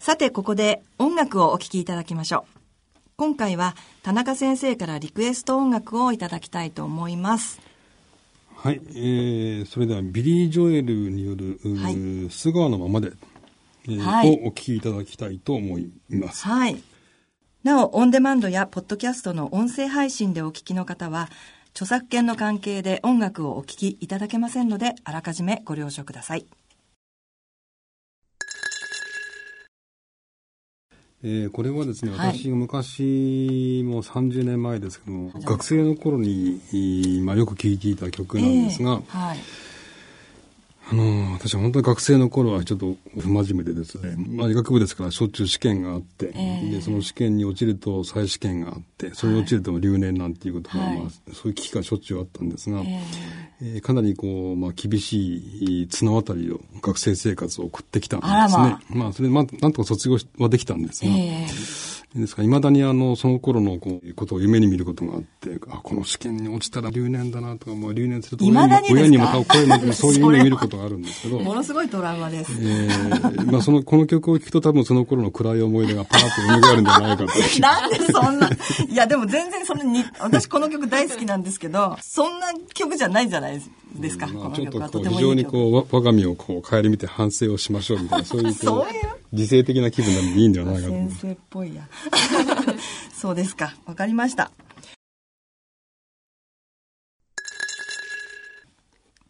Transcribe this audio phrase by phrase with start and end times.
[0.00, 2.60] さて、ここで音楽をお聴きいただきましょう。
[3.18, 7.60] 今回は田中先生からリクエスト音楽をいただきたいと思います。
[8.56, 13.12] はい、えー、それではビリー・ジョエルによる、はい、素顔のままで、
[13.88, 16.48] えーはい、をお聴きいただきたいと思います。
[16.48, 16.82] はい。
[17.62, 21.28] なお、オンデマンドやポッドキャストの音声配信でお聞きの方は、
[21.72, 26.46] 著作権の関係で音楽をお聴きいただけませんので、あらかじめご了承ください。
[31.22, 36.60] えー、これはですね、私が昔、もう30年前ですけども、学生の頃に、
[37.22, 39.38] まあ、よく聴いていた曲なんですが、えーはい。
[40.92, 52.98] あの、私は本当に学生の頃はちょっと不真面目でですね、まあ医学部ですからしょっちゅう試験があって、えー、で、その試験に落ちると再試験があって、それに落ちると留年なんていうことが、はい、まあ、そういう危機がしょっちゅうあったんですが、えー、
[53.62, 58.36] えー、かなりこう、まあ厳しい綱渡りを学生生活を送ってきたんですね。
[58.38, 71.38] まあ、まあ、それで、まあ、なんとか卒業はできたんですが、えーですから、未だにあの、その頃のこうことを夢に見ることがあって、あ、この試験に落ちたら留年だなとか、もう留年すると親に親にまた声の そういう夢見ることがあるんですけど。
[71.38, 72.52] ものすごいトラウマです。
[72.60, 77.26] えー、まあその、この曲を聴くと多分その頃の暗い思い出がパーッと蘇るんじゃないかと。
[77.60, 83.49] なんでそんな、いやでも全然そんなに、私この曲大好きなんですけど、そんな曲じゃないじゃない
[83.96, 88.94] ですか、まあ、ちょっとこう非常にこう、我が身をこう、顧みて反省をしましょうみたいな、そういうそういう？
[89.32, 90.86] 自制的な気分でもいいんじゃないかと。
[90.88, 91.88] 先生っぽいや。
[93.14, 93.76] そうですか。
[93.86, 94.50] わかりました。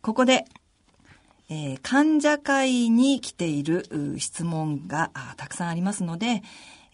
[0.02, 0.46] ここで、
[1.50, 6.42] えー、患者会に来ている質問がたくさんありますので、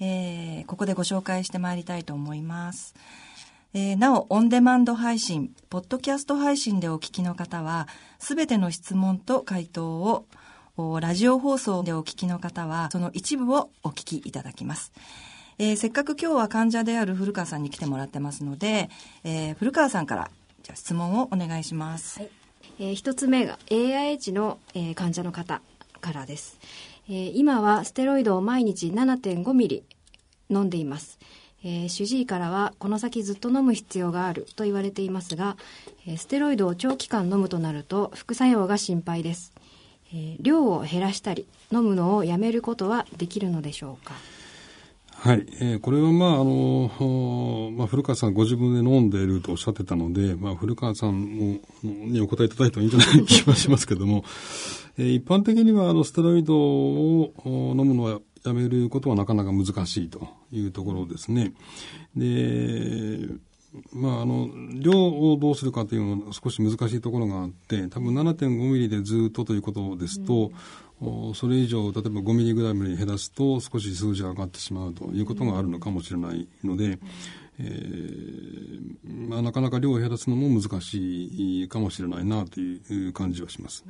[0.00, 2.94] えー、ここでご紹介してまいりたいと思います。
[3.78, 7.88] えー、なお、オンデマンド配信、ポッドキャスト配信でお聞きの方は、
[8.18, 9.86] すべての質問と回答
[10.78, 14.92] をラジオ放送でお聞きの方は、その一部をお聞きいただきます。
[15.58, 18.88] えー、せっかく今日は患者である古川さんに来てもらってますので、
[19.24, 20.30] えー、古川さんから
[20.62, 22.20] じゃ質問をお願いします。
[22.20, 22.30] はい、
[22.78, 25.60] えー、一つ目が AIH の、えー、患者の方
[26.00, 26.58] からです、
[27.10, 27.32] えー。
[27.34, 29.84] 今はステロイドを毎日7.5ミリ
[30.48, 31.18] 飲んでいます。
[31.68, 35.56] えー、主治医からはこの先ずっと飲む必要があると言われていますが、
[36.06, 39.52] えー、ステロイドを長期間飲むとなると副作用が心配です。
[40.12, 44.14] えー、量を減らしたり飲むのをやめることはできるのでしょうか？
[45.10, 54.24] はい、えー、これはまああの、まあ、古川さんご自分で飲んでいるとおっしゃってたので、まあ、古川さんもにお答えいただいてもいいんじゃない気がしますけども、
[54.98, 61.52] えー、一般的にはあのステロイドを飲むのはやめることはなかなか難しいというところですね。
[62.16, 63.28] で、
[63.92, 70.52] まあ、あの、量をどうするかというのは少し難しいところがあって、多分7.5ミリでずっとということですと、
[71.00, 76.98] うん、それ以上、例えば5ミリぐらいまで減らすと少し数字が上がってしまうということがあるのかもしれないので、
[77.58, 83.84] えー、まあ、なかなか量を減らすのも難しいかもしれないなという感じはします。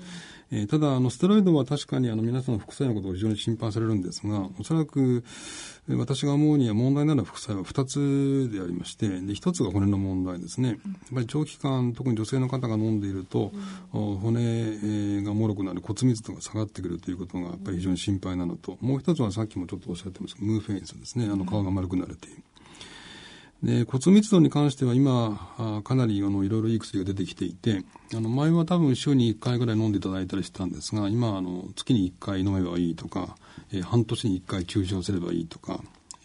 [0.50, 5.24] うん、えー、ただ、あの、ステロイドは確かにあの皆さんの副作用のことを非常に心配されるんですが、おそらく、
[5.88, 10.68] 私が思うには問題なのは副作用は2つでありまして、で、1つが骨の問題ですね。
[10.68, 10.78] やっ
[11.14, 13.52] ぱり長期間、特に女性の方が飲んでいると、
[13.92, 21.26] 骨が脆くなる骨密度が下がってくるということがやっぱり非常に心配なのと、もう1つはさっきもちょっとおっしゃってますムーフェインスですね。
[21.26, 22.36] あの、顔が丸くなるという。
[23.62, 27.82] で骨密度に関しては今かなりあのいろいろいい薬が出てきていて
[28.14, 33.36] あの前は多分週に1回ぐらい飲んでいただいたりしてたんですが今あの月に1回飲めばいいとか、
[33.72, 35.80] えー、半年に1回注射すればいいとか、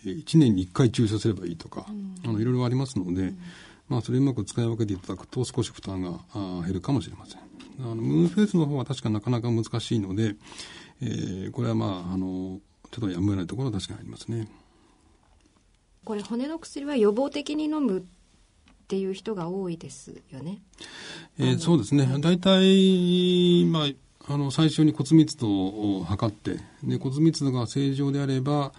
[0.06, 3.38] えー、1年に1回注射すればいいとか、うん、あのいろいろありますので、うん、
[3.88, 7.40] まあ、それをうまく使い分けていただくと少し負担があ減るかもしれません。
[7.80, 10.36] あのムーンフェイスの方は確かなかなか難しいので、
[11.02, 12.59] えー、これはまああの
[12.92, 14.48] ちょっとやむを得ないところは確かにありますね。
[16.03, 18.03] これ骨の薬は予防的に飲むっ
[18.88, 20.62] ていう人が多いですよね。
[21.38, 22.07] えー、そうですね。
[22.19, 28.73] 大体、まあ、あの、最初に骨密度を測って、で、骨密度が正常であれば、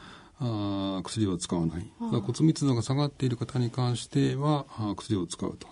[0.44, 1.86] あ薬を使わない。
[1.98, 5.68] 骨密度が下がっている方に関しては、あ薬を使うと。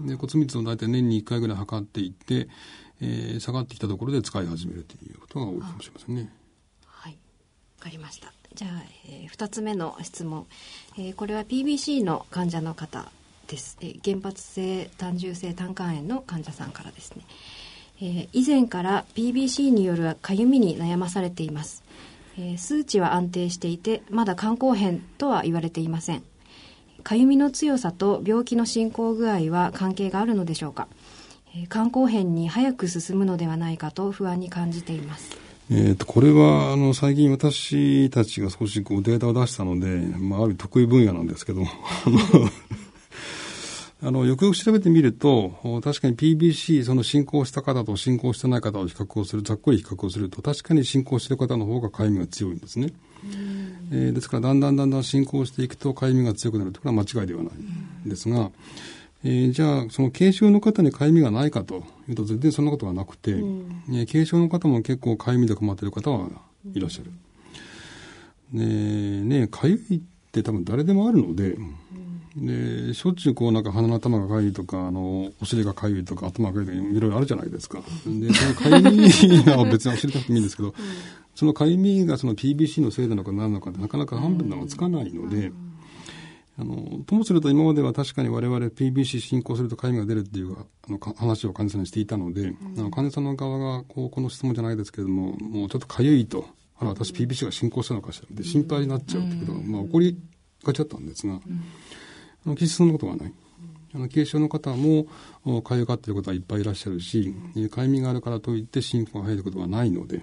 [0.00, 2.48] で骨密度を大体年に1回ぐらい測っていって、
[3.00, 6.32] えー、下がってきたところで使い始めるということが多いかもしれませんね。
[6.86, 7.18] はい。
[7.78, 8.32] わかりました。
[8.54, 10.46] じゃあ、えー、2つ目の質問、
[10.98, 13.10] えー、これは PBC の患者の方
[13.46, 17.22] です、えー、原発性単純性胆管炎の患者さんからですね、
[18.00, 21.82] えー、以前から PBC によるかゆみに悩まされています、
[22.38, 26.22] えー、数値は安定していてまだ肝硬変とは言われていません。
[27.02, 30.86] かゆみの強さと病気の進行具合は関係があるのでしょうか。
[31.68, 35.41] 肝硬変に早く進むのではないかと不安に感じています。
[35.74, 39.86] えっ、と、これは、あの、最近私たちが少しこうデータを出したので、
[40.18, 41.62] まあ、ある得意分野なんですけど、
[44.04, 52.92] あの、よくよく調べてみると、確かに PBC、その進行した方と進行してない方を比較をする、ざっくり比較をすると、確かに進行している方の方がかゆみが強いんですね。
[53.90, 57.52] えー、ですから、だんだんだんだん進行していくと、かゆみが強くなるというのは間違いではない
[58.06, 58.50] んですが、
[59.24, 61.84] えー、じゃあ、その軽症の方にかゆみがないかと。
[62.08, 66.28] いうと、全然そんなことがなくて、うん、えー、軽症の方も結構かゆみで困っている方は
[66.74, 67.12] いらっしゃる。
[68.52, 70.00] で、ね、かゆいっ
[70.32, 71.56] て多分誰でもあるので、
[72.36, 77.80] で、しょっちゅうこうなんか鼻の頭がかゆいとか、あの、お尻がかゆいとか、頭がかゆいとか、いろいろあるじゃないですか。
[78.06, 80.74] で、そのかゆみが別に教えなくてもいいんですけど、うん、
[81.34, 85.52] そのかゆみがその PBC のせいなのか何なのかってなかなか判断がつかないので、
[86.58, 96.46] あの、ともすると今までは確かに我々 PBC 進行するとかゆみが出るっていうあの話を患者さんにしていたので、うん、あの患者さんの側がこうこの質問じゃないですけれども、もうちょっとかゆいと、
[96.78, 100.18] あら、私 PBC が進行したのかしらって心配になっちゃうってことが、まあ起こり
[100.64, 103.32] がちだったんですが、あの決してそんなことはない。
[103.94, 105.04] あの軽症の方も
[105.62, 107.34] かゆがっている方はいっぱいいらっしゃるし、
[107.70, 110.22] かゆみがあるからといって進行が入ることはないので、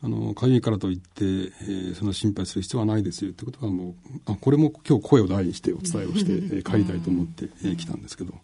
[0.00, 3.94] あの、かゆいからといって、えー、その心配する必要はないですよってことはもう、
[4.26, 8.34] あこれも今日声を大にしてお伝えをして、 えー、帰りたいと思ってき、えー、たんですけど、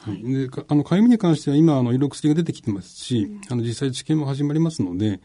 [0.00, 0.22] はい。
[0.22, 5.20] で、あの、かゆみに関しては今、あの、いろいろ薬が出てきてますし、あの、実際治験も始まりますので、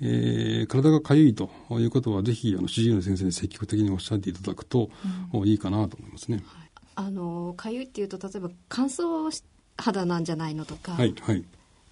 [0.00, 4.90] えー、体がかゆいということは、ぜひ、あの、主治医の先生に積極的におっしゃっていただくと、
[5.32, 6.44] うん、いいかなと思いますね。
[6.94, 9.42] あの、かゆいっていうと、例えば乾燥
[9.76, 11.44] 肌なんじゃないのとか、はい、はい。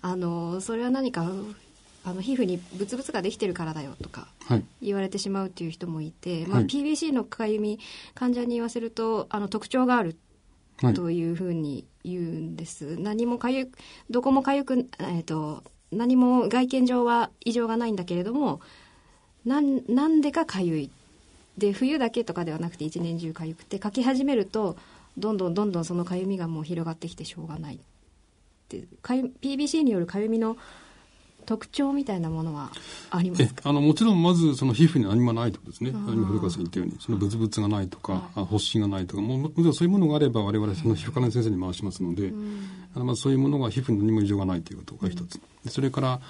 [0.02, 1.30] あの、それは何か、
[2.04, 4.28] あの皮膚にブツブツができてるからだよとか
[4.82, 7.78] 言われてしまうっていう人もいて、はい、まあ、PBC のかゆみ
[8.14, 10.16] 患者に言わせるとあの特徴がある
[10.94, 13.70] というふうに言うんです、はい、何もかゆ
[14.10, 15.64] どこもかゆく、えーと
[15.94, 18.60] 何も外見上は異常がないんだけれども
[19.44, 20.90] なんなんでかかゆい。
[21.56, 24.76] で冬だけとかではなくて一年中かゆくて書き始めると
[25.16, 27.78] どんどんどんどんそのかゆみがもう広がってきてしょうがない。
[28.68, 30.56] でかゆ PBC によるかゆみの
[31.44, 32.70] 特徴みたいなものは
[33.10, 35.90] ありますあのもちろんまずその皮膚に何もないとですね。
[35.90, 46.20] 今古川さん言ったようにそのブツブツがないとか、はい、発疹がないとかももちろんそういうものがあれば我々その皮膚科の先生に回しますので、うん、あのまずそういうものが皮膚に何も異常がないということが一つ、うん、それから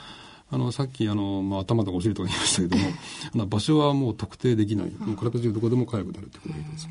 [0.51, 2.85] あのさっきあの、まあ、頭とかお尻とか言いましたけども
[3.35, 6.89] あの場所はもう特定できない、もう体中どこでも痒くなるということが一つ。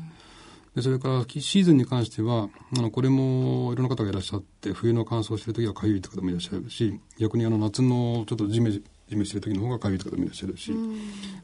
[0.74, 10.72] でそれからシーズンに関してはあのこれもいろんな方がいらっしゃって冬の乾燥してる時はかゆいという方もいらっしゃるし逆にあの夏のちょっとジメジメしてる時の方がかゆいという方もいらっしゃるし、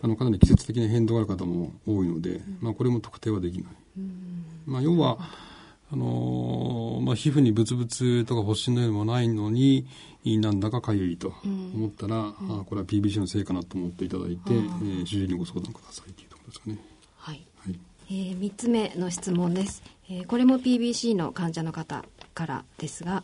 [0.03, 3.73] あのかなり季節的に変動がある方も多いので、まあ、これも特定はできない。
[4.67, 5.19] まあ、要は
[5.93, 9.87] あのー、まあ、皮膚にブツブツとか発疹のようもないのに
[10.25, 16.90] なんだかかゆいと思ったら、うん、あこれは PBC のせいかなと思っていただいて、えー、主治医にご相談くださいというところですかね。
[18.11, 22.05] えー、3つ目の質問です、えー、これも PBC の患者の方
[22.35, 23.23] からですが、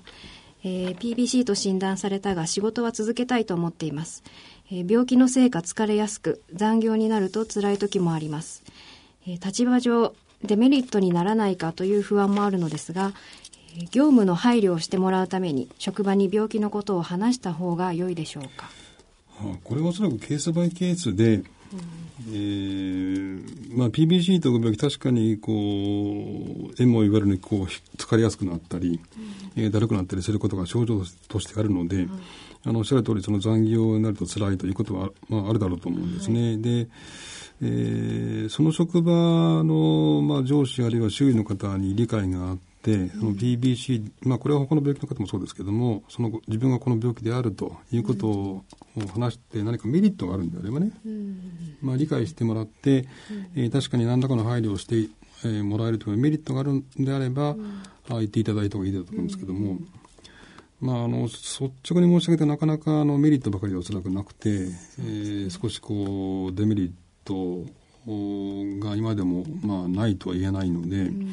[0.63, 4.23] えー、PBC と診断されたが仕事は続けたいと思っています、
[4.71, 8.63] えー、病気のせいか疲れやすく残業になると辛い時もあります、
[9.27, 13.13] えー、立場上デメリットにならないかという不安もあるのですが、
[13.77, 18.71] え、業務の配慮をしてもらうために職場に病気のことを話した方が良いでしょうか、
[19.65, 21.43] これはおそらくケースバイケースで、
[22.29, 25.55] えー、まあ PBC という病気確かにこう
[26.79, 27.65] 縁も言われるようにこう
[27.97, 29.01] 疲れやすくなったり、
[29.57, 32.21] うん、えー、だるくなったりすることが症状としてあるので、うん、
[32.65, 36.43] あのおっしゃる通りその残業になると辛いということは、まあ、あるだろうと思うんですね。
[36.43, 36.89] はい、で
[37.63, 39.13] えー、その職場
[39.65, 48.65] の、まあ、上司あるいは周囲の方に理解があって、その PBC、まあ、これは他の病気の方もそうですけどもその自分がこの病気であるということを
[49.13, 50.93] 話して何かメリットがあるんであればね、
[51.83, 53.07] まあ、理解してもらって、
[53.55, 55.09] えー、確かに何らかの配慮をして、
[55.45, 57.57] えー、もらえるというメリットがあるんであれば、
[58.09, 59.79] あ言っていただいた方がいいだと思うんですけども。
[60.79, 66.91] まあ、あの率直に申し上げてなかなかあのメリットばかりでおそらくなくて、えー、少しこうデメリッ
[67.25, 67.65] ト
[68.07, 71.29] が今でもまあないとは言えないので、うん、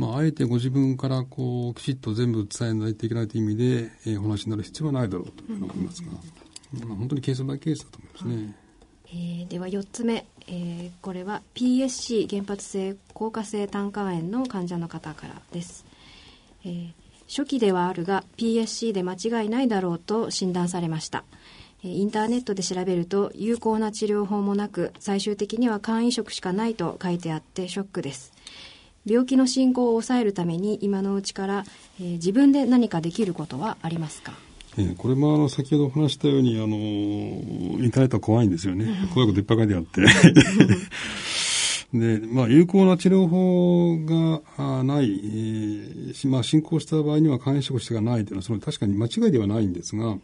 [0.00, 6.08] まあ、あえてご自分からこうきちっと全部伝えないといけないという意味で、えー、お話になる必要はないだろうと思いますが、
[6.82, 8.56] うん、まあ、本当にケースバイケースだと思いますね。
[9.08, 15.84] えー、では4つ目、えー、これは PSC 原発性硬化性胆管炎の患者の方からです、
[16.64, 16.92] えー、
[17.28, 21.24] 初期ではあるが PSC で間違いないだろうと診断されました。
[21.82, 28.32] インターネットで調べると有効な治療法もなく最終的には肝移植しかないと書いてあってショックです。
[29.06, 31.64] 病気の進行を抑えるために今のうちから、
[32.00, 34.32] えー、自分で何かできることはありますか、
[34.78, 38.86] ええー、これもあの先ほどお話したようにあのインターネットは怖いんですよね。
[39.14, 40.02] 怖いこといっぱい書いてあって。
[41.92, 50.16] で、まあ、有効な治療法がない、えー、まあ、進行した場合には肝移植してがないというのは、その確かに間違いではないんですが、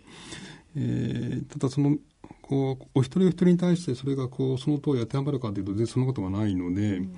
[0.77, 1.97] えー、ただその、
[2.41, 7.13] こう、お一人お一人に対してそれがこう、その通り当てはまるかというと、全然そんなことがないので、うん、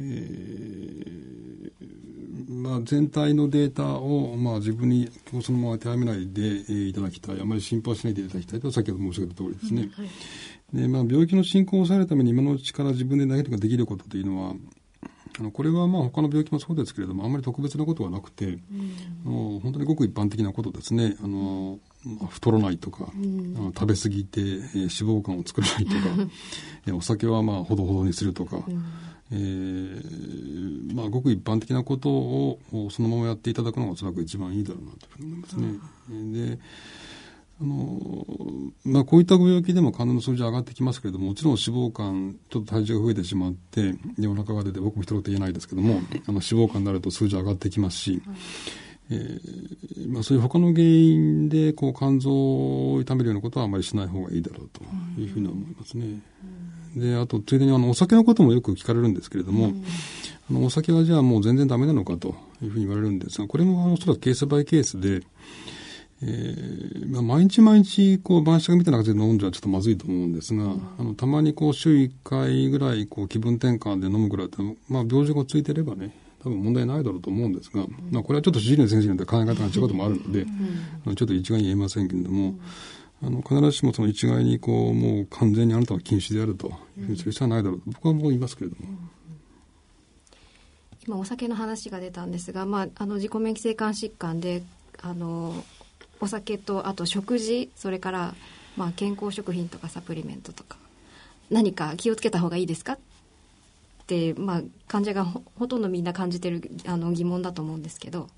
[0.00, 5.10] えー、まあ、全体のデータを、まあ、自分に
[5.42, 7.40] そのまま当てはめないで、えー、いただきたい。
[7.40, 9.82] あまり心配しないでいただきたいと、先ほど申し上げた通りですね。
[9.82, 10.10] うんはい
[10.72, 14.54] で、まあ、病気の進行を抑えるために今のうちから自分で何かできることというのは、
[15.38, 18.60] あのこれはまあ他の病気もそうですけれども、あんまり特別なことはなくて、うん、
[19.26, 21.16] あの本当にごく一般的なことですね。
[21.22, 21.78] あの
[22.28, 25.98] 太らないとか、うん、あの食べ過ぎて、えー、脂肪肝を作らないとか、
[26.88, 28.84] えお酒はまあほどほどにするとか、うん、
[29.32, 32.58] えー、まあ、ごく一般的なことを
[32.90, 36.48] そのままやっていただくのがおそらく一番いいだろうなというふうに思いますね。
[36.48, 36.58] で
[37.60, 48.22] あの、まあ、こういったご病気でも肝臓の数字上がってきますけれども、もちろん脂肪肝、ちょっと体重が増えてしまって、で、お腹が出て、僕も一言言えないですけども、あの、脂肪肝になると数字上がってきますし、
[49.10, 54.82] えー、まあ、そういう他の原因で、こう、肝臓を痛めるようなことはあまりしない方がいいだろうと
[55.20, 56.20] いうふうに思いますね。
[56.96, 59.72] で、あと、ついでに、あの、お酒のこともよく聞かれるんですけれども、
[60.50, 65.22] あの、お酒はじゃあもう全然ダメなのかというふうに言われるんですが、これもおそらくケースバイケースで、
[66.22, 80.44] えー、まあ、毎日毎日、こう、晩酌みたいな感じで飲んじゃちょっとまずいと思うんですが、うん、あの、たまにこう、週1回ぐらい、こう、気分転換で飲むぐらいだと、まあ、病状がついてればね、多分問題ないだろうと思うんですが、うん、まあ、これはちょっと主治医の先生によって考え方が違うこともあるので、
[81.06, 82.58] うん、ちょっと一概に言えませんけれども、
[83.22, 88.86] あの、必ずしもその一概にこう、もう完全にあなたは禁止であるというふうにする必要はないだろうと、僕はもう言いますけれども。
[91.06, 94.62] 今お酒の話が出たんですが、まあ、あの自己免疫性肝疾患で
[95.00, 95.64] あの
[96.20, 98.34] お酒とあと食事それから
[98.76, 100.76] まあ健康食品とかサプリメントとか
[101.50, 102.98] 何か気をつけた方がいいですかっ
[104.06, 108.28] て、まあ、患者がほとんどみんな感じてるあの疑問だと思うんですけど。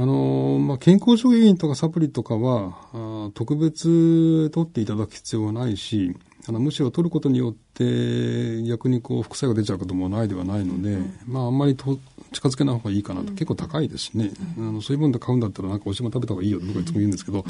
[0.00, 6.16] あのまあ、健康食品とかサプリとかはあ特別取っていただく必要はないし
[6.48, 11.98] あのむしろ取ることによって逆にこう副作用が出ちゃうこともないではないので、うん、まあ、あんまりと
[12.32, 17.44] 近づけない方がいいかなと、結構高いですしね、あのそういうもので買うんだったらなんかおしま食べた方がいいよと僕はいつも言うんですけど、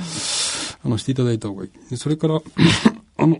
[0.84, 1.70] あのしていただいた方がいい。
[1.90, 2.40] でそれから
[3.18, 3.36] あの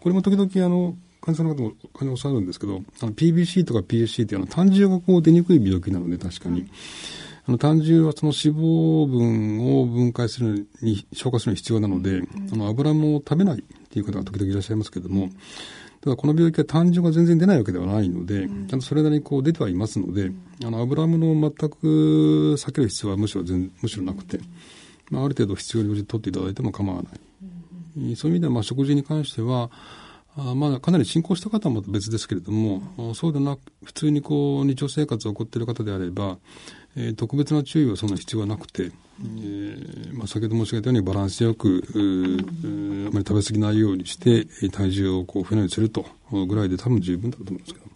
[0.00, 6.68] これも時々あの患者さんの方も患者さんおっしゃるんですけど、あの PBC とか PSC っていうのは単純がこう出にくい病気なので確かに。
[7.48, 12.20] あの単純はその脂肪分を分解するに、消化するのに必要なので、
[12.52, 15.30] あの油も食べないっていう方が時々いらっしゃいますけども、
[16.02, 20.30] ただこの病気は単純が全然出ないわけではないので、ちゃんとそれなりにこう出てはいますので、
[20.62, 24.40] あの油物を全く避ける必要はむしろ全むしろなくて、
[25.10, 28.14] まあ、ある程度必要に応じて取っていただいても構わない。
[28.14, 29.70] そういう意味ではまあ食事に関しては、
[30.38, 36.38] あまあ、かなり進行した方も別ですけれども、そうでなく、普通にこう、日常生活を送っている方であれば、
[36.96, 41.98] えー、特別な注意はそんな必要はなくて、えーまあ、先ほど申し上げたようにバランスよく、あ
[43.12, 46.06] まり食べ過ぎないようにして、体重をこう増えないようにすると
[46.46, 47.87] ぐらいで多分十分だと思うんですけど。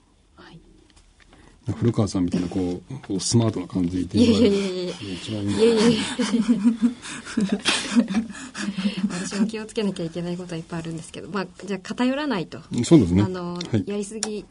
[1.77, 6.03] 古川さんみたいなこうスマートな感じでいやいやいやいや一番いいいやいやいや
[9.11, 14.45] 私も気をつけなきゃいけないことはいっぱいあるんですけどまあじゃあ偏らないとそうですねあの、はい、やりすぎ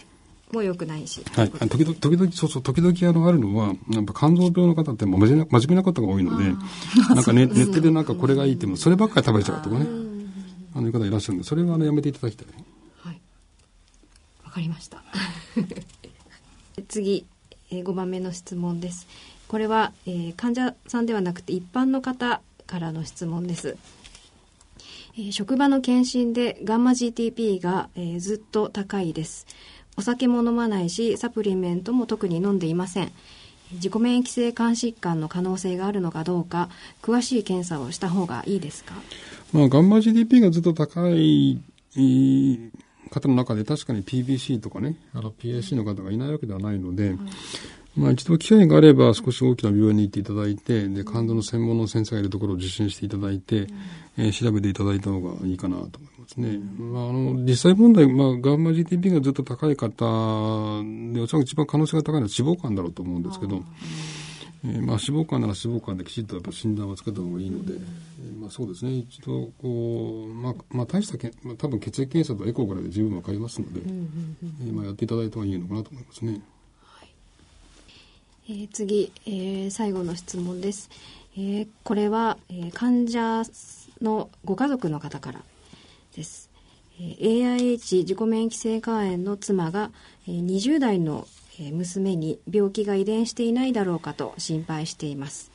[0.54, 1.24] も良くないし。
[1.34, 1.50] はい。
[1.50, 6.44] 時々、時々、そうそう、時々あの、あるのは、やっぱ肝臓病の方って真面目な、真面目な方が多いので、
[7.10, 9.88] なんかネネットでなんかこれがいいっても、そればっかり食べちゃうとかね、
[10.76, 12.48] あのいう方いらっしゃるんで、それはあの、やめていただきたい。
[13.00, 13.22] はい。
[14.44, 15.04] わかりました。
[16.92, 17.26] 次、
[17.72, 19.08] えー、5番目の質問です。
[19.48, 23.78] これは、えー、患者さんではなくて一般の方からの質問です。
[25.18, 29.48] えー、職場の検診でガンマ GTP が、えー、ずっと高いです。
[29.98, 33.12] お酒も飲まないし、サプリメントも特に飲んでいません。
[33.74, 36.70] 自己免疫性肝疾患の可能性があるのかどうか、
[37.02, 38.96] 詳しい検査をした方がいいですか？
[39.54, 41.62] まあ、ガンマ GDP がずっと高い
[43.12, 47.16] 方の中で確かに PBC とかね、あの PAC の方がいないわけではないので、
[47.96, 53.68] まあ一度機会があれば少し大きな病院に行っていただいて、で、肝臓の専門の先生がいるところを受診していただいて、
[54.18, 56.58] えー、調べていただいた方がいいかなと思いますね。
[56.80, 59.92] まああの、実際問題、まあガンマ GTP がずっと高い方
[61.14, 63.62] で、おそらく一番可能性が高いのは脂肪肝だろうと思うんですけど、
[64.64, 76.42] えー、まあ脂肪肝なら脂肪肝できちっとやっぱ診断をつけた方がいいので、えー、まあそうですね、一度こう、まあ、まあ大したけ、まあ、多分血液検査とエコーぐらいで十分わかりますので、えー、まあやっていただいた方がいいのかなと思いますね。
[78.50, 80.90] えー、次、えー、最後の質問です、
[81.36, 83.44] えー、これは、えー、患者
[84.02, 85.42] のご家族の方から
[86.16, 86.50] です。
[87.00, 89.92] えー、AIH 自己免疫性肝炎の妻が、
[90.28, 91.28] えー、20代の
[91.70, 95.52] 娘に病気が遺伝していないだろうかと心配しています。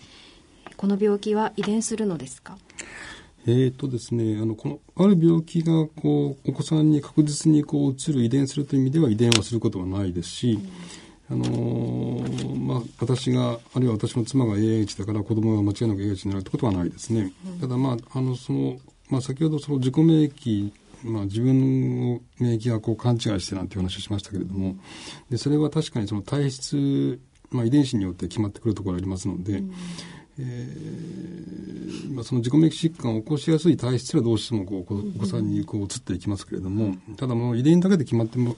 [0.76, 2.56] この病気は遺伝するのですか？
[3.48, 10.60] えーとですね、あのこのある病気がこうお子さんに確実にこう移る遺伝するという意味では遺伝はすることはないですし、
[11.30, 17.32] うん、あのー、まあ、私があるいは私の妻が AH だから子供が間違いなく AH になるということはないですね。
[17.46, 20.72] うん、ただまああのそのまあ、先ほどその自己免疫
[21.06, 24.76] まあ、自分の免疫がこう勘違いしてなんていう話をしましたけれども
[25.30, 27.20] でそれは確かにその体質、
[27.50, 29.72] まあ、遺伝子によって決まってくるところがありますので、うん、
[30.38, 38.56] えー、まあ、その自己免疫疾患を起こしやすい体質はどうしてもこうお子さんにこう移っていきますけれども、ただもう遺伝だけで決まっても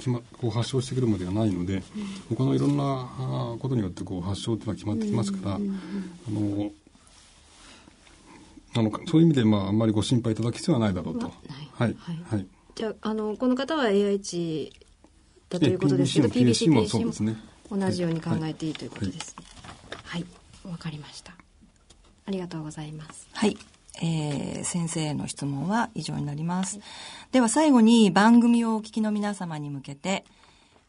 [0.00, 1.82] 決まこう発症してくるまではないので、
[2.30, 5.58] 他のいろんなことによってこう発症というのは決まってきますから、あ
[6.30, 6.70] の
[8.74, 11.26] あのそういう意味で、まあ、あんまりご心配いただく必要はないだろうと。
[11.26, 11.32] は
[11.86, 11.96] い。
[11.98, 12.22] はい。
[12.30, 12.46] はい。
[12.74, 14.70] じゃあ、あの、この方は AIH
[15.48, 17.36] だということですけど、PBC、もそうですね。
[17.70, 19.44] 同じように考えていいということですね。
[20.04, 20.24] はい。
[20.64, 21.34] わ、かりました。
[22.26, 23.28] ありがとうございます。
[23.32, 23.56] はい。
[24.02, 26.80] えー、先生への質問は以上になります。
[27.32, 30.24] では最後に番組をお聞きの皆様に向けて、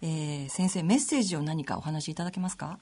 [0.02, 2.80] えー、先生メッセージを何かお話しいただけますか？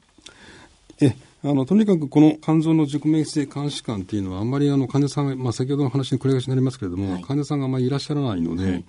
[1.02, 8.86] えあのとにかくこの肝臓の自己免疫性肝疾患っていうのはあんまりあの患者さんが、まあ、先ほどの話に繰り返しになりますけれども、はい、患者さんがあまりいらっしゃらないので、はい、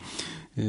[0.57, 0.61] え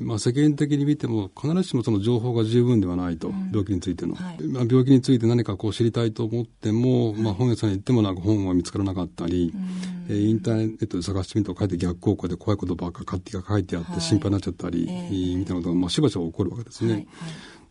[0.00, 9.54] ー、まあ、世間的に見ても必ずしもその情報が十分ではないと、うん、病気についての、はい、まあ、病気について何かこう知りたいと思っても、まあ、本屋さんに行ってもなんか本は見つからなかったり、
[10.10, 17.06] えー、インターネットで探してみると書いて逆効果で怖いことばっか書書いてあって心配になっちゃったり、えー、みたいなことが、まあ、しばしば起こるわけですね。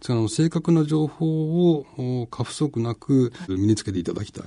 [0.02, 4.44] その正確な情報を過不足なく身につけていただきた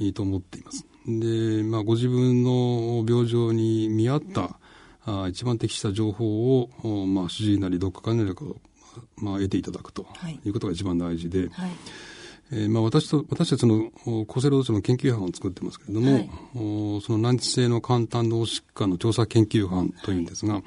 [0.00, 0.84] いと思っています。
[1.06, 4.58] で、まあ、ご自分の病状に見合った、
[5.04, 8.34] あ一番適した情報を、まあ、主治医なりどっかからなり
[9.18, 10.06] まあ、得ていただくと
[10.44, 11.70] いうことが一番大事で、はい
[12.52, 13.90] えーまあ、私と私たちの
[14.28, 16.30] 厚生労働省の研究班を作ってますけれども、はい、
[17.02, 20.60] その難治性の肝胆脳疾患の調査研究班というんですが、は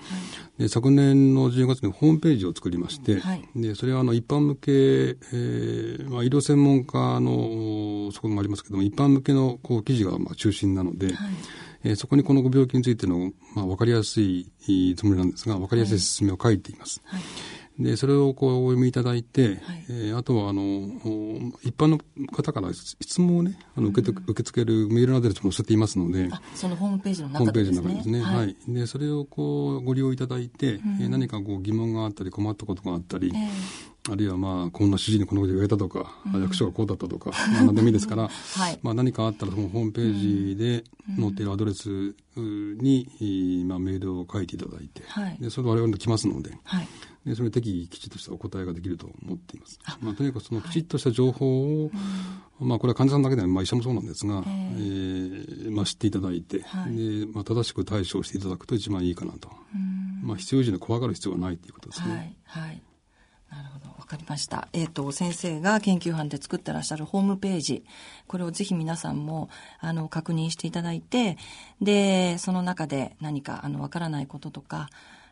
[0.59, 11.15] い、で昨年の10月にホームページを作りまして、はい、でそれはあの一般向け、えーまあ、医療専門家のそこもありますけども一般向けのこう記事がまあ中心なので、はい。
[11.81, 14.51] えー、そこにこのご病気についての、まあ、分かりやすい
[14.97, 15.99] つもりなんですが分かりやすい。
[15.99, 17.01] 説明を書いています。
[17.05, 17.21] はい
[17.79, 19.57] で、それをこうお読みいただいて、はい、
[19.89, 20.61] えー、あとはあの、
[21.63, 28.21] 一般の方から質問をね、あの受けて、うん、受け付けるメールアドレスも載せていますので、そのホームページの中で、ね、ホームページの中でですね。
[28.21, 28.55] はい、はい。
[28.67, 40.83] で、それをこうご利用いただいて、うん、えー、何かこう疑問があったり困ったことがあったり、えー、あるいはまあ、こんな主治医にこのこと言われたとか、うん、役所がこうだったとか、まあ、何でもいいですから、 はい、まあ何かあったらそのホームページで
[41.17, 46.87] 載っているアドレスに、まあ、メールを書いていただいて、はい、でそれ我々に来ますので、はい
[47.25, 49.79] でそれ適宜きちっとしたお答えができると思っています。
[50.01, 59.49] まあ、とにかくそのきちっとした情報を、はい、まあ、これは患者さんだけではまあ、医者もそうなんですが、えー、まあ、知っていただいて、はい、でまあ、正しく対処していただくと一番いいかなと。
[60.23, 62.37] まあ、必要以上に怖がる必要はないということですね。
[62.45, 62.81] はい、はい
[63.51, 63.89] なるほど。
[63.97, 64.69] わかりました。
[64.73, 67.83] えっ、ー、と、先生が研究班で作ってらっしゃるホームページ、
[68.27, 71.37] これをぜひ皆さんも、あの、確認していただいて、
[71.81, 74.89] で、その中で何か、あの、わからないこととか、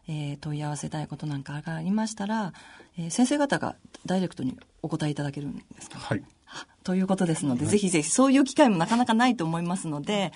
[0.08, 2.54] えー、問い合わせたいことなんかがありましたら、
[2.98, 6.24] えー、先生方がダイレクトにお答えいただけるんですか、はい。
[6.84, 10.32] ということですので、はい、ぜひぜひ、そういう機会もなかなかないと思いますので、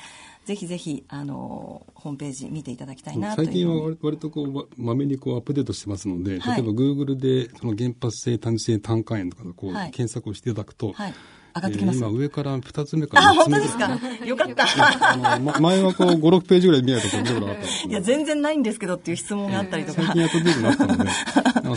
[0.46, 11.14] ぜひぜひ、あの、ホームページ見ていただきたいなと最近は割とこう、まめにこうアップデートしてますので、はい、例えばグーグルで、その原発性単性単価炎とかこう、はい、検索をしていただくと、はい
[11.56, 14.00] 上がってきます、えー、今上から2つ目から3つ目ですか？
[14.26, 15.12] よかった。
[15.12, 17.90] あの、ま、前はこう5、6ページぐらい見ないとこ見たことなかった。
[17.90, 20.02] いや、全然ないんですけどっていう質問があったりとか。
[20.04, 21.10] 最近やっと出るなったので、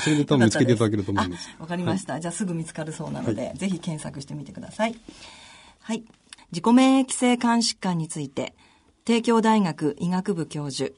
[0.00, 1.50] それで多分見つけていただけると思います。
[1.58, 4.94] わかりました、はい、じゃあすぐ見つかるそうなので、はい、ぜひ検索してみてください。
[5.80, 6.02] はい。
[6.52, 8.54] 自己免疫性肝疾患について、
[9.04, 10.92] 帝京大学医学部教授、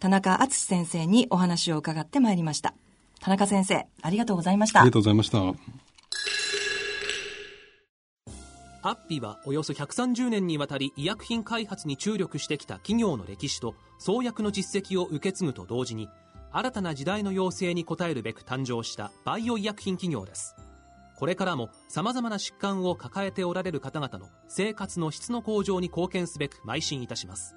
[0.00, 2.74] 田中敦先生にお話を伺ってまいりました。
[3.20, 4.80] 田中先生、ありがとうございました。
[4.80, 5.83] ありがとうございました。
[8.86, 16.10] アッピはおよそ130年にわたり医薬品開発に注力してきた企業の歴史と創薬の実績を受け継ぐと同時に
[16.52, 20.54] 新たな時代の要請に応えるべく誕生したバイオ医薬品企業です。
[21.16, 27.56] これからも様々な疾患を抱えておられる方々の生活の質の向上に貢献すべく邁進いたします。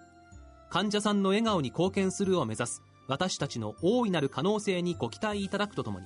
[0.69, 6.05] 患者さんの笑顔に貢献するを目指す私たちの大いなる可能性にご期待いただくとともに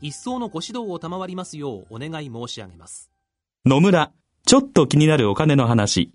[0.00, 3.10] 一層のご指導を賜りますようお願い申し上げます。
[3.64, 4.12] 野村
[4.46, 6.10] ちょっと気になるお金の話。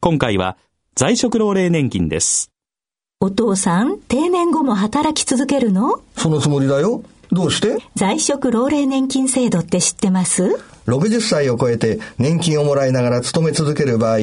[0.00, 0.56] 今回は
[0.94, 2.50] 在職老齢年金です。
[3.20, 6.00] お父さん、定年後も働き続けるの？
[6.16, 7.02] そのつもりだよ。
[7.30, 7.78] どうして？
[7.94, 14.18] 在職老齢年金制度って知ってます ?60 歳を超えて年金をもらいながら勤め続ける場合、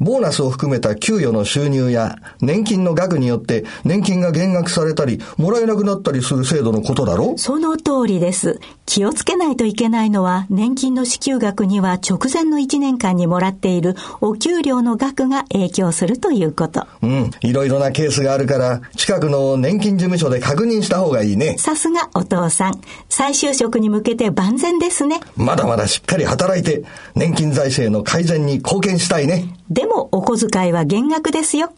[0.00, 8.60] ボーナスを含めた給与の収入や年金の額によって年金が減額されたり、もらえなくなったりする制度のことだろその通りです。
[8.86, 16.86] 気をつけないといけないのは、年金の支給額には直前の1年間にもらっているお給料の額が影響するということ。
[17.02, 21.56] うん、いろいろなケースがあるから、近くの年金事務所で確認した方がいいね。
[21.58, 22.80] さすがお父さん。
[23.08, 25.20] 再就職に向けて万全ですね。
[25.36, 29.54] まだまだしっかり働いて、年金財政の改善に貢献したいね。
[29.70, 31.72] でもお小遣いは減額ですよ。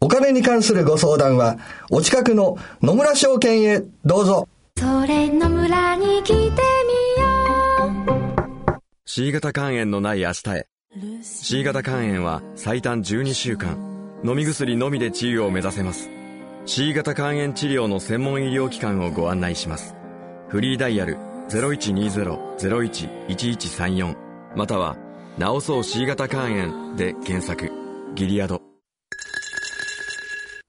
[0.00, 1.58] お金に関するご相談は、
[1.90, 4.48] お近くの野村証券へどうぞ。
[4.78, 6.54] それ野村に来てみよ
[8.08, 8.12] う。
[9.04, 10.66] C 型肝炎のない明日へ。
[11.22, 13.76] C 型肝炎は最短12週間、
[14.24, 16.10] 飲み薬のみで治癒を目指せます。
[16.64, 19.94] C 型肝炎治療の専門医療機関をご案内します。
[20.48, 21.16] フリーダイヤル
[21.50, 24.16] 0120-01-1134
[24.56, 24.96] または
[25.40, 27.72] 治そう C 型肝炎で検索。
[28.14, 28.60] ギリアド。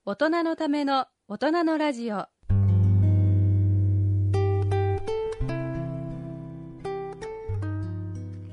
[0.05, 2.27] 大人のための大人のラジオ。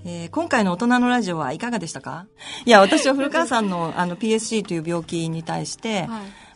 [0.05, 2.27] えー、今回の大人のラジオはいかがでしたか？
[2.67, 6.09] いや、私は古川さんのあの PSC という病気に対して、はい、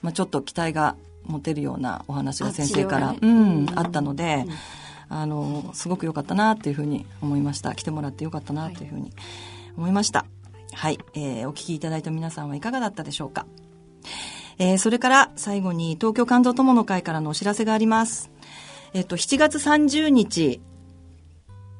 [0.02, 4.54] まあちょっと期待が持てるようなお話が先生から、ね、うん、あったので、うん。
[5.08, 7.74] あの、すごく良かったなっていうふうに思いました。
[7.74, 9.12] 来てもらって良かったなというふうに
[9.76, 10.26] 思いました。
[10.72, 13.46] はい、えー、お聞きいただいた皆さんはいかがだったでしょうか。
[14.58, 18.30] えー、それから最後に東京肝臓友の会からのお知らせがあります。
[18.94, 20.60] えっ、と、7月30日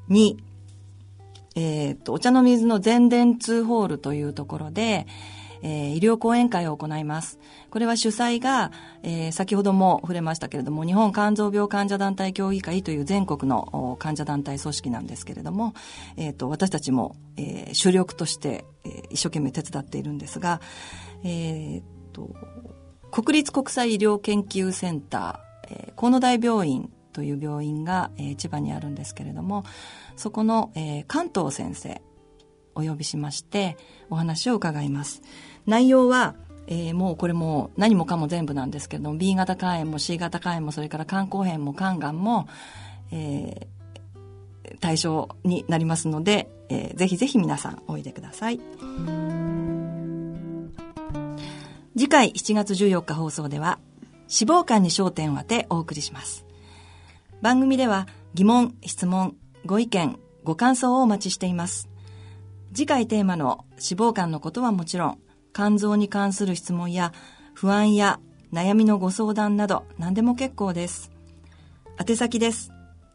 [0.08, 0.38] に、
[1.54, 5.06] えっ、と、お茶の水の全電通ホールというところで、
[5.62, 7.38] えー、医療講演会を行います。
[7.70, 8.72] これは主催が、
[9.02, 15.74] えー、先ほども触れましたけれども、日本肝臓病患者団体協議会という全国の患者団体組織なんですけれども、
[16.16, 20.60] え、ー、と、私たちも、えー、主力として、えー、一生懸命手伝っているんですが、
[21.24, 22.34] えっ、と、
[23.10, 29.64] 国立国際医療研究センター、えー、河野大病院という病院が、えー、千葉にあるんですけれども、
[30.16, 32.02] そこの、えー、関東先生、
[32.74, 33.76] お呼びしまして、
[34.08, 35.22] お話を伺います。
[35.66, 36.34] 内容は、
[36.66, 42.48] えー、もうこれも何もかも全部なんですけど B 型肝炎も C 型肝炎もそれから肝硬変も肝がんも、
[43.10, 48.60] えー、対象になりますので、えー、ぜひぜひ皆さんおいでください。
[51.94, 53.78] 次回7月14日放送では
[54.22, 56.46] 脂肪肝に焦点を当てお送りします。
[57.42, 61.88] 番組では疑問質問ご意見ご感想をお待ちしています。
[62.72, 65.18] 次回テーマの脂肪肝のことはもちろん
[65.52, 67.12] 肝臓に関する質問や
[67.54, 68.20] 不安や
[68.52, 71.12] 悩みのご相談など何でも結構です。
[71.98, 72.72] 宛先です。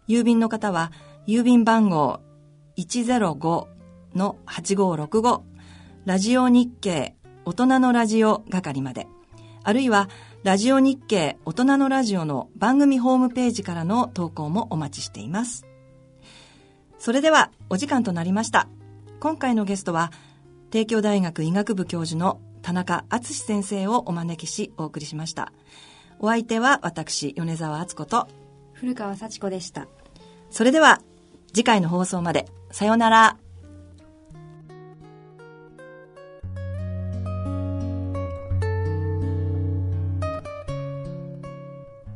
[0.08, 0.91] 郵便の方は
[1.28, 2.21] 郵便番号
[2.78, 5.41] 105-8565
[6.06, 9.08] ラジオ日経大人のラジオ係まで
[9.63, 10.08] あるいは
[10.43, 15.65] ラジオ日経大人のラジオの番組ホームページからの投稿もお待ちしています。
[17.00, 18.69] それではお時間となりました。
[19.19, 20.13] 今回のゲストは
[20.69, 25.53] 帝京大学医学部教授の田中敦先生をお招きしお送りしました。
[26.19, 28.27] お相手は私米澤敦子と。
[28.73, 29.88] 古川幸子でした。
[30.49, 31.01] それでは
[31.53, 33.38] 次回の放送までさようなら。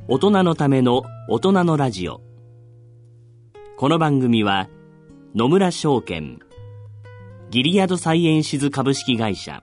[0.09, 2.19] 大人のための大人のラジオ。
[3.77, 4.67] この番組は
[5.35, 6.39] 野村証券
[7.51, 9.61] ギリアドサイエンシズ株式会社、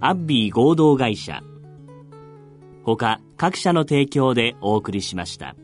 [0.00, 1.42] アッビー合同会社、
[2.86, 5.56] 他各社の提供でお送りしました。